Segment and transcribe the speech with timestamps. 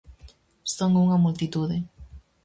[0.75, 1.77] Son unha multitude.